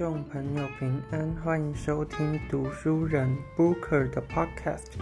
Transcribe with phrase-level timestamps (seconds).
[0.00, 4.94] 众朋友平安，欢迎收听读书人 Booker 的 Podcast。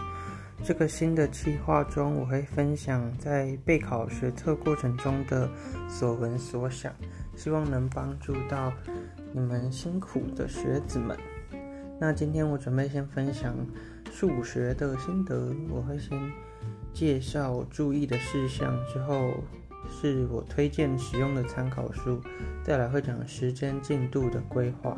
[0.61, 5.49] 这个新的计划中，我会分享在备考学测过程中的
[5.87, 6.93] 所闻所想，
[7.33, 8.73] 希望能帮助到
[9.31, 11.17] 你们辛苦的学子们。
[11.97, 13.55] 那今天我准备先分享
[14.11, 16.19] 数学的心得，我会先
[16.91, 19.31] 介绍注意的事项，之后。
[19.87, 22.21] 是我推荐使用的参考书，
[22.63, 24.97] 再来会讲时间进度的规划。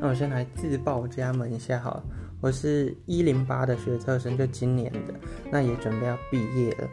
[0.00, 2.02] 那我先来自报家门一下哈，
[2.40, 5.14] 我是一零八的学测生，就今年的，
[5.50, 6.88] 那也准备要毕业了。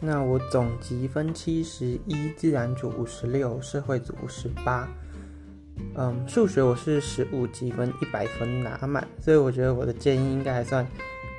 [0.00, 4.88] 那我总积分七十一，自然组五十六，社会组五十八。
[5.96, 10.86] 嗯，数学我是十五积分，一百分拿满，所以我觉得我的建议应该还算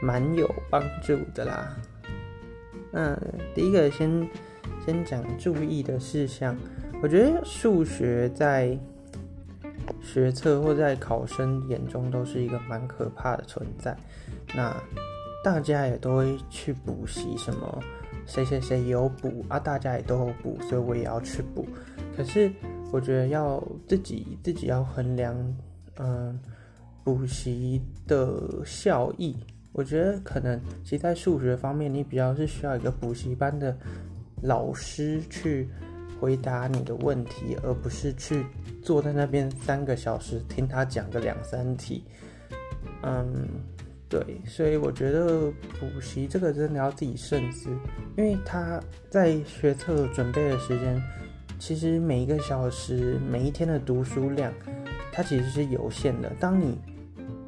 [0.01, 1.75] 蛮有帮助的啦。
[2.91, 3.17] 那
[3.55, 4.27] 第一个先。
[4.85, 6.55] 先讲注意的事项，
[7.01, 8.77] 我觉得数学在
[10.01, 13.95] 学测或在考生眼中都是一个蛮可怕的存在。
[14.55, 14.75] 那
[15.43, 17.79] 大家也都会去补习，什么
[18.25, 21.67] 谁谁谁有补啊，大家也都有补，所以我也要去补。
[22.15, 22.51] 可是
[22.91, 25.35] 我觉得要自己自己要衡量，
[25.97, 26.39] 嗯，
[27.03, 29.35] 补习的效益。
[29.71, 33.75] 我觉得可能其实在数学方面，你比较是需要一个补习班的。
[34.41, 35.67] 老师去
[36.19, 38.45] 回答你的问题，而不是去
[38.81, 42.03] 坐在那边三个小时听他讲个两三题。
[43.03, 43.47] 嗯，
[44.09, 47.69] 对，所以我觉得补习这个真的要自己慎思，
[48.17, 51.01] 因为他在学测准备的时间，
[51.57, 54.51] 其实每一个小时、每一天的读书量，
[55.11, 56.31] 它其实是有限的。
[56.39, 56.77] 当你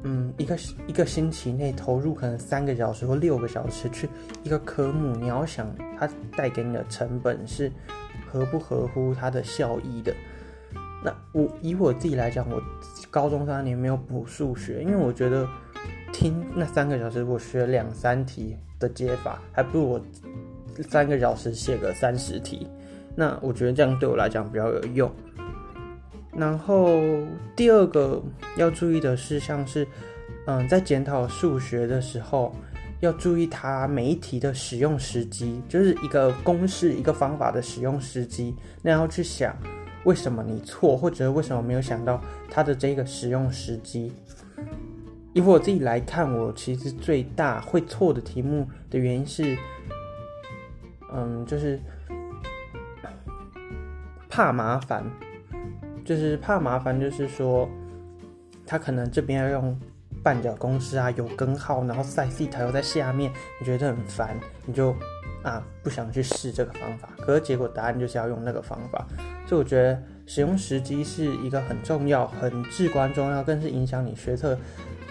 [0.04, 0.58] 嗯，一个
[0.88, 4.08] 一个星期内投入可能三个小时或六个小时去
[4.42, 7.70] 一个科目，你要想它带给你的成本是
[8.30, 10.12] 合不合乎它的效益的。
[11.04, 12.62] 那我以我自己来讲，我
[13.10, 15.46] 高中三年没有补数学，因为我觉得
[16.12, 20.00] 听那三个小时我学两三题的解法，还不如我
[20.88, 22.68] 三个小时写个三十题。
[23.14, 25.12] 那我觉得这样对我来讲比较有用。
[26.34, 27.00] 然后
[27.54, 28.22] 第二个
[28.56, 29.86] 要注意的事项是，
[30.46, 32.54] 嗯，在检讨数学的时候，
[33.00, 38.54] 要注意它每一题的使用时机，就是一个公式、一个方法的使用时机。
[38.80, 39.54] 那要去想，
[40.04, 42.18] 为什么你错，或者为什么没有想到
[42.50, 44.10] 它的这个使用时机。
[45.34, 49.56] 以我自己来看，我其实最大会错的题目的原因是，
[51.12, 51.78] 嗯，就是
[54.30, 55.04] 怕麻烦。
[56.04, 57.68] 就是怕麻烦，就是说，
[58.66, 59.78] 他可能这边要用
[60.22, 64.36] 半角公式啊，有根号，然后 sin 西塔又在下面，你觉得很烦，
[64.66, 64.94] 你就
[65.42, 67.08] 啊不想去试这个方法。
[67.18, 69.06] 可是结果答案就是要用那个方法，
[69.46, 74.58] 所以我觉得使用时机是一个很重要、很至关重要，更是影响你学测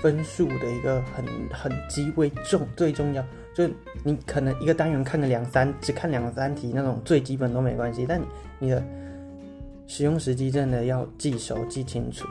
[0.01, 3.23] 分数的一个很很极为重、最重要。
[3.53, 3.69] 就
[4.03, 8.21] 你可能一个单元看个两三，只看两三题那种最基本都没关系，但
[8.59, 8.83] 你的。
[9.93, 12.25] 使用时机真的要记熟记清楚。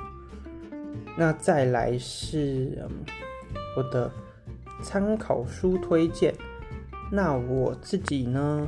[1.19, 2.91] 那再来是嗯、
[3.77, 4.11] 我的
[4.83, 6.35] 参考书推荐。
[7.13, 8.67] 那我自己呢，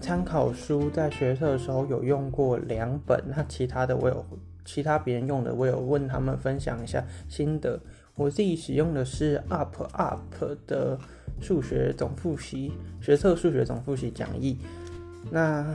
[0.00, 4.24] 参考书在学测的时候有用过两本，那其他的我有，
[4.64, 7.78] 其他别人用的我有问他们分享一下心得。
[8.14, 10.98] 我自己使用的是 Up Up 的
[11.38, 14.56] 数学总复习学测数学总复习讲义。
[15.30, 15.66] 那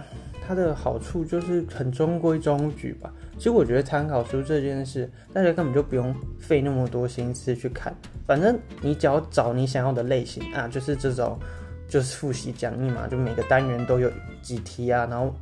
[0.48, 3.12] 它的好处就是很中规中矩吧。
[3.38, 7.96] 其实我觉得参考书这件事，大家根本就不用费那么多心思去看，
[8.28, 11.40] 反正你只要找你想要的类型啊，就是这种，
[11.88, 14.12] 就是复习讲义嘛，就每个单元都有
[14.42, 15.34] 几题啊，然后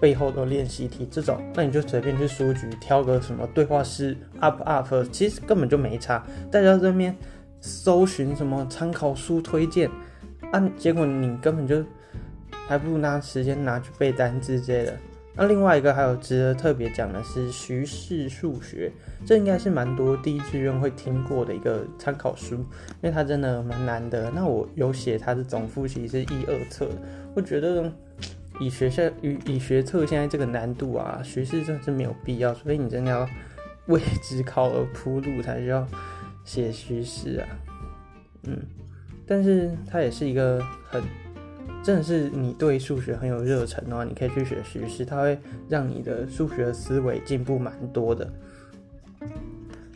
[0.00, 6.22] 背后都练习题这种，那你就随便去书局挑个什么对话式 up up，其实根本就没差。
[6.50, 7.16] 大家这边
[7.60, 9.90] 搜寻什么参考书推荐，
[10.52, 11.82] 啊，结果你根本就。
[12.68, 14.96] 还不如拿时间拿去背单字之类的。
[15.34, 18.92] 那另外一个还有值得特别讲的是徐氏数学，
[19.24, 22.64] 这应该是蛮多第一志愿会听过的一个参考书，因
[23.02, 24.30] 为它真的蛮难的。
[24.32, 26.88] 那我有写它的总复习是一二册，
[27.34, 27.90] 我觉得
[28.60, 33.28] 以学校以以学测现在这个难度啊，徐氏真的是没有必要，所以你真的要
[33.86, 35.86] 为之考而铺路才需要
[36.44, 37.46] 写徐氏啊。
[38.42, 38.58] 嗯，
[39.24, 41.00] 但是它也是一个很。
[41.82, 45.38] 真的是你对数学很有热忱的话，你可以去学徐氏，它会
[45.68, 48.30] 让你的数学思维进步蛮多的。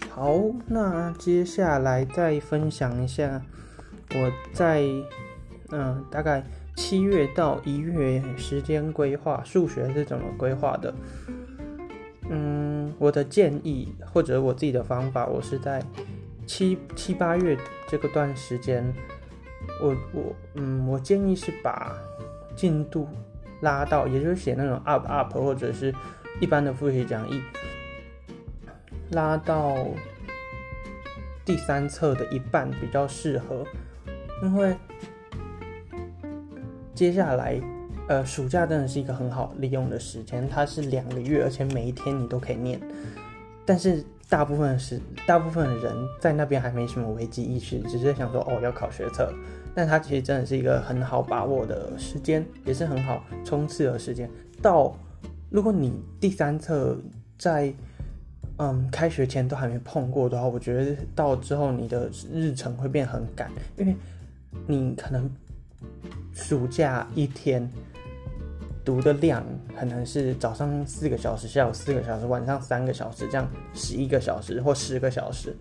[0.09, 3.43] 好，那接下来再分享一下
[4.15, 4.85] 我在
[5.71, 6.45] 嗯大概
[6.77, 10.95] 七月到一月时间规划数学是怎么规划的。
[12.31, 15.83] 嗯，我的建议或者我自己的方法，我是在
[16.47, 17.57] 七七八月
[17.89, 18.85] 这个段时间，
[19.81, 21.97] 我我嗯，我建议是把
[22.55, 23.09] 进度
[23.61, 25.95] 拉到，也就是写那种 up up 或者是
[26.41, 27.41] 一般的复习讲义，
[29.11, 29.87] 拉到
[31.45, 33.65] 第三册的一半比较适合，
[34.43, 34.77] 因为
[36.95, 37.61] 接下来。
[38.09, 42.79] 呃，暑假真的是一个很好利用的时间，它是两个月，而且每一天你都可以念。
[43.65, 49.33] 但是大部分是大部分的人在那边还没什么危机意识，只是想说哦要考学测。
[49.75, 54.29] 但它其实真的是一个很好把握的时间，也是很好冲刺的时间。
[54.61, 54.95] 到
[55.49, 56.99] 如果你第三册
[57.39, 57.73] 在
[58.59, 63.97] 嗯开学前都还没碰过的话，我觉得到之后你的日程会变很赶，因为
[64.67, 65.31] 你可能
[66.33, 67.71] 暑假一天。
[68.85, 69.45] 读的量
[69.79, 75.55] 可能是早上四个小时，下午四个小时，晚上三个小时，这样十一个小时或十个小时。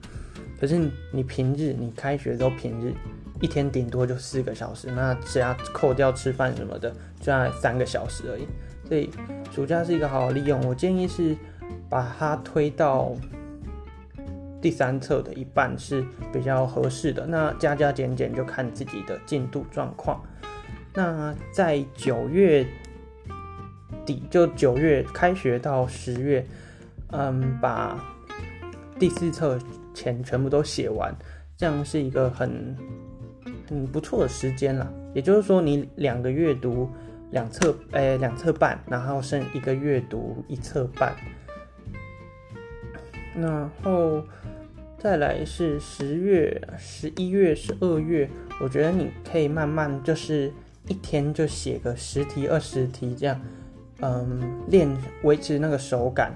[0.60, 2.94] 可是你平日你开学之后平日
[3.40, 6.90] 一天顶多就四个小时，那只要扣掉吃饭什么的，
[7.20, 8.48] 就在三个小时而已。
[8.88, 9.10] 所以
[9.52, 11.36] 暑假是一个好好利用，我建议是
[11.90, 13.16] 把它推到
[14.62, 16.04] 第三册的一半是
[16.34, 17.26] 比较合适的。
[17.26, 20.22] 那加加减减就看自己的进度状况。
[20.96, 22.66] 那在九月。
[24.30, 26.46] 就九月开学到十月，
[27.12, 28.04] 嗯，把
[28.98, 29.60] 第四册
[29.94, 31.16] 前全部都写完，
[31.58, 32.76] 这样是一个很
[33.70, 34.92] 很不错的时间了。
[35.14, 36.90] 也就是说，你两个月读
[37.32, 41.16] 两册，诶，两册半，然后剩一个月读一册半。
[43.36, 44.24] 然后
[44.98, 48.30] 再来是十月、十一月、十二月，
[48.60, 50.52] 我觉得你可以慢慢就是
[50.88, 53.40] 一天就写个十题、二十题这样。
[54.02, 54.90] 嗯，练
[55.24, 56.34] 维持那个手感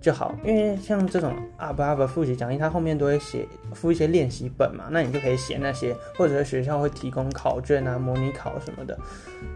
[0.00, 3.44] 就好，因为像这种阿巴阿巴复习讲义，它后面都会写
[3.74, 8.96] 附一些练习本嘛，那你就可以写那些，或者是学校会提供考卷啊、模拟考什么的。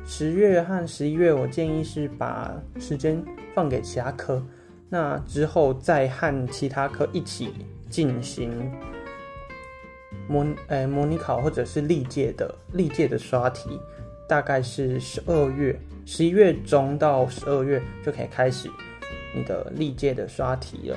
[0.04, 3.22] 十月和十一月，我建议是把时间
[3.54, 4.42] 放给其他科，
[4.88, 7.54] 那之后再和其他科一起
[7.88, 8.50] 进行
[10.26, 13.78] 模诶模拟考或者是历届的历届的刷题，
[14.28, 15.78] 大概是十二月。
[16.04, 18.68] 十一月中到十二月就可以开始
[19.34, 20.96] 你的历届的刷题了。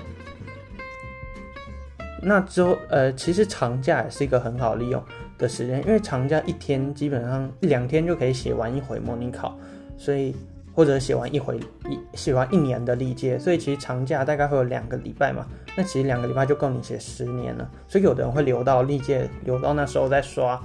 [2.22, 5.04] 那之后，呃，其实长假也是一个很好利用
[5.38, 9.56] 的时间，因为长假一天基本上一两天就可以写完一回模拟考，
[9.96, 10.36] 所以
[10.74, 15.46] 或者写完一回一写完一年的历届，所以其实长假大概会有两个礼拜嘛。
[15.78, 17.69] 那其实两个礼拜就够你写十年了。
[17.88, 20.60] 所以有的人会留到历届，留到那时候再刷。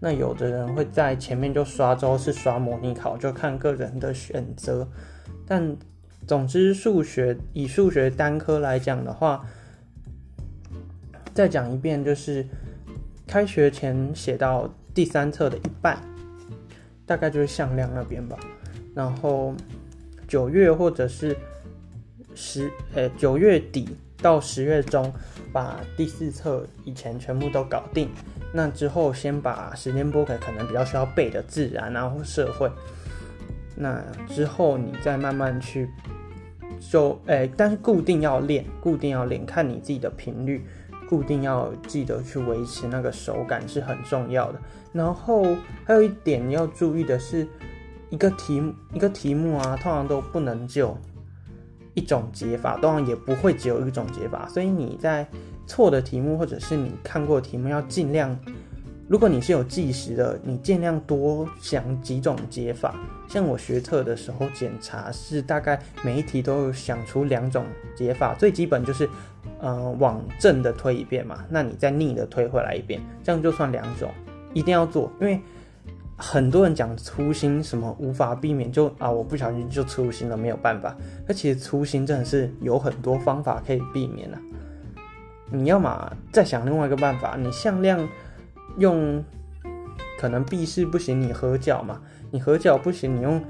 [0.00, 4.86] 那有的人会在前面就刷，之后是刷模拟考，就看个人的选择。
[5.46, 5.76] 但
[6.26, 9.44] 总之，数学以数学单科来讲的话，
[11.32, 12.46] 再讲一遍，就是
[13.26, 15.98] 开学前写到第三册的一半，
[17.06, 18.38] 大概就是向量那边吧。
[18.94, 19.54] 然后
[20.28, 21.36] 九月或者是
[22.34, 25.12] 十，呃，九月底到十月中，
[25.52, 28.08] 把第四册以前全部都搞定。
[28.56, 32.70] 那之后，先把时间拨给可能比较需要背的自然啊或社会。
[33.74, 35.90] 那之后，你再慢慢去，
[36.78, 40.64] 就诶，但是固定要练，固定要练，看你自己的频率，
[41.08, 44.60] 固定要记得去维持那个手感是很重要的。
[44.92, 45.44] 然后
[45.84, 47.48] 还有一点要注意的是，
[48.08, 50.96] 一个题目一个题目啊，通常都不能就
[51.94, 55.26] 一种解法，当然也不会只有一种解法，所以你在。
[55.66, 58.36] 错的题目，或者是你看过题目，要尽量。
[59.06, 62.94] 如果你是有计时的，你尽量多想几种解法。
[63.28, 68.34] 像我学测的时候检查，是大概每一题都想出两种解法。
[68.34, 69.06] 最基本就是，
[69.60, 74.10] 呃，往正的推一遍嘛，那你再逆的推回来一遍，这样就算两种。
[74.54, 75.38] 一定要做，因为
[76.16, 80.96] 很多人讲粗心，什么无法避免，就啊，我不小心就粗心了，没有办法。
[81.28, 84.38] 那其实粗心真的是有很多方法可以避免的。
[85.50, 88.08] 你要么再想另外一个办法，你向量
[88.78, 89.22] 用
[90.18, 93.44] 可能 B 式不行，你合角嘛，你合角不行，你用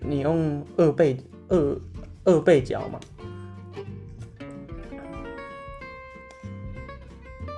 [0.00, 1.16] 你用二倍
[1.48, 1.80] 二
[2.24, 3.00] 二倍角嘛。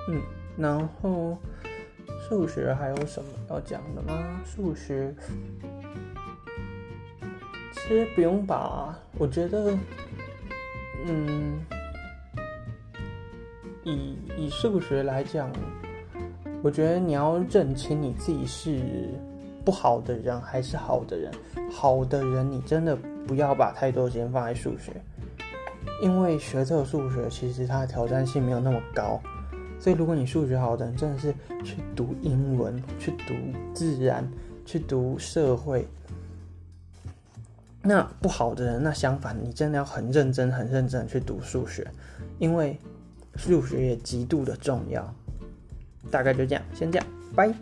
[0.09, 0.21] 嗯，
[0.57, 1.37] 然后
[2.27, 4.41] 数学还有什么要讲的吗？
[4.45, 5.13] 数学
[7.73, 9.77] 其实不用把，我觉得，
[11.05, 11.59] 嗯。
[13.89, 15.51] 以以数学来讲，
[16.61, 18.79] 我觉得你要认清你自己是
[19.65, 21.31] 不好的人还是好的人。
[21.71, 24.91] 好的人，你真的不要把太多时间放在数学，
[26.01, 29.19] 因为学这个数学其实它的挑战性没有那么高，
[29.79, 31.31] 所以如果你数学好的人真的是
[31.63, 33.35] 去读英文、去读
[33.73, 34.27] 自然、
[34.65, 35.87] 去读社会，
[37.83, 41.87] 那不好的人，那相反，你真的要很认真、很认真去读数学，
[42.39, 42.77] 因为
[43.39, 45.15] 数学也极度的重要。
[46.11, 47.53] 大概就这样，先这样，拜。